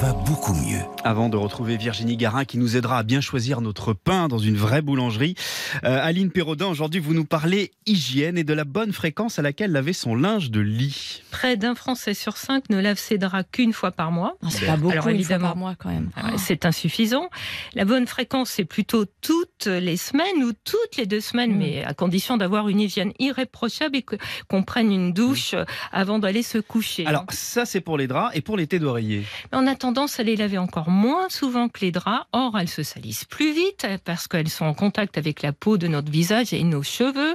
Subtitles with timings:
[0.00, 0.78] Va beaucoup mieux.
[1.04, 4.56] Avant de retrouver Virginie Garin qui nous aidera à bien choisir notre pain dans une
[4.56, 5.34] vraie boulangerie,
[5.84, 9.72] euh, Aline Perraudin, aujourd'hui vous nous parlez hygiène et de la bonne fréquence à laquelle
[9.72, 11.22] laver son linge de lit.
[11.30, 14.36] Près d'un Français sur cinq ne lave ses draps qu'une fois par mois.
[14.42, 16.10] Ah, c'est pas beaucoup Alors, une fois évidemment, par mois quand même.
[16.18, 17.28] euh, C'est insuffisant.
[17.74, 21.58] La bonne fréquence, c'est plutôt toutes les semaines ou toutes les deux semaines, Mm.
[21.58, 24.04] mais à condition d'avoir une hygiène irréprochable et
[24.48, 27.04] qu'on prenne une douche euh, avant d'aller se coucher.
[27.06, 29.24] Alors ça c'est pour les draps et pour les têtes d'oreiller.
[29.52, 32.24] On a tendance à les laver encore moins souvent que les draps.
[32.32, 35.88] Or, elles se salissent plus vite parce qu'elles sont en contact avec la peau de
[35.88, 37.34] notre visage et nos cheveux.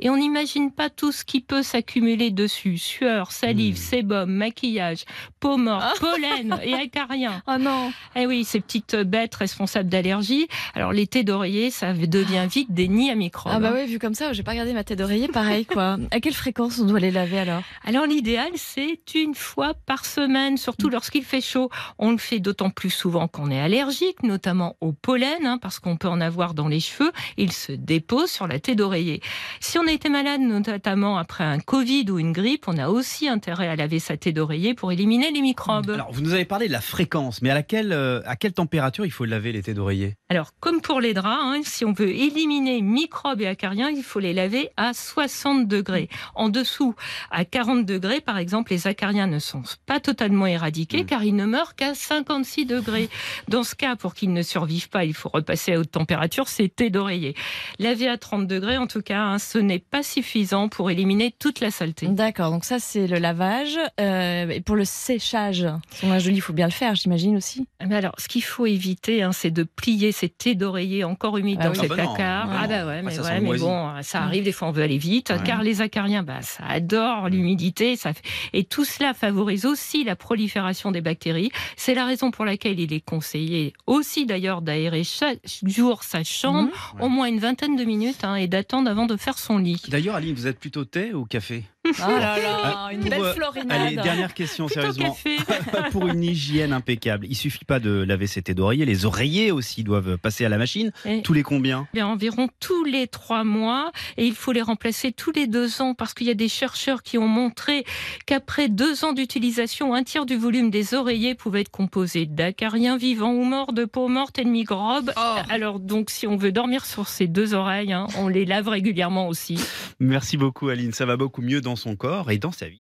[0.00, 2.76] Et on n'imagine pas tout ce qui peut s'accumuler dessus.
[2.78, 3.76] Sueur, salive, Mmh.
[3.76, 5.04] sébum, maquillage,
[5.38, 7.40] peau morte, pollen et acariens.
[7.46, 10.48] Oh non Eh oui, ces petites bêtes responsables d'allergies.
[10.74, 13.52] Alors, les têtes d'oreiller, ça devient vite des nids à microbes.
[13.54, 15.98] Ah bah oui, vu comme ça, j'ai pas regardé ma tête d'oreiller, pareil quoi.
[16.10, 17.62] À quelle fréquence on doit les laver alors?
[17.84, 20.92] Alors l'idéal, c'est une fois par semaine, surtout Mm.
[20.92, 21.70] lorsqu'il fait chaud.
[21.98, 25.96] On le fait d'autant plus souvent qu'on est allergique, notamment au pollen, hein, parce qu'on
[25.96, 27.12] peut en avoir dans les cheveux.
[27.36, 29.20] Il se dépose sur la tête d'oreiller.
[29.60, 33.28] Si on a été malade, notamment après un Covid ou une grippe, on a aussi
[33.28, 35.90] intérêt à laver sa tête d'oreiller pour éliminer les microbes.
[35.90, 38.52] Alors, Alors vous nous avez parlé de la fréquence, mais à laquelle, euh, à quelle
[38.52, 40.16] température il faut laver les têtes d'oreiller?
[40.60, 44.32] Comme pour les draps, hein, si on veut éliminer microbes et acariens, il faut les
[44.32, 46.08] laver à 60 degrés.
[46.34, 46.94] En dessous,
[47.30, 51.06] à 40 degrés, par exemple, les acariens ne sont pas totalement éradiqués Mm.
[51.06, 53.08] car ils ne meurent qu'à 56 degrés.
[53.48, 56.68] Dans ce cas, pour qu'ils ne survivent pas, il faut repasser à haute température, c'est
[56.68, 57.34] thé d'oreiller.
[57.80, 61.58] Laver à 30 degrés, en tout cas, hein, ce n'est pas suffisant pour éliminer toute
[61.60, 62.06] la saleté.
[62.06, 63.76] D'accord, donc ça c'est le lavage.
[64.00, 67.36] Euh, et pour le séchage, son linge de lit, il faut bien le faire, j'imagine
[67.36, 67.66] aussi.
[67.84, 71.58] Mais alors, ce qu'il faut éviter, hein, c'est de plier ces thés d'oreiller encore humides
[71.62, 71.78] Ah dans oui.
[71.80, 72.46] ces Ah bah non, placards.
[72.46, 74.98] bah ah bah ouais, Ah, mais, ouais, bon, ça arrive des fois, on veut aller
[74.98, 75.42] vite, Ouais.
[75.44, 80.14] car les acariens, bah, ça adore l'humidité, ça fait- et tout cela favorise aussi la
[80.14, 81.50] prolifération des bactéries.
[81.76, 86.92] C'est la raison pour laquelle il est conseillé aussi d'ailleurs d'aérer chaque jour sa chambre,
[86.96, 87.02] Mhm.
[87.02, 89.82] au moins une vingtaine de minutes, hein, et d'attendre avant de faire son lit.
[89.88, 91.64] D'ailleurs Aline, vous êtes plutôt thé ou café?
[92.00, 93.80] Oh là là, une Pour, belle euh, florinade.
[93.80, 95.10] Allez, dernière question Plutôt sérieusement.
[95.14, 95.36] café.
[95.92, 99.82] Pour une hygiène impeccable, il suffit pas de laver ses têtes d'oreiller, les oreillers aussi
[99.84, 100.92] doivent passer à la machine.
[101.04, 101.86] Et- Tous les combien?
[101.92, 105.94] Bien, environ tous les trois mois et il faut les remplacer tous les deux ans
[105.94, 107.84] parce qu'il y a des chercheurs qui ont montré
[108.26, 113.32] qu'après deux ans d'utilisation, un tiers du volume des oreillers pouvait être composé d'acariens vivants
[113.32, 115.12] ou morts, de peau morte et de microbes.
[115.50, 119.28] Alors donc si on veut dormir sur ces deux oreilles, hein, on les lave régulièrement
[119.28, 119.58] aussi.
[120.00, 122.82] Merci beaucoup Aline, ça va beaucoup mieux dans son corps et dans sa vie.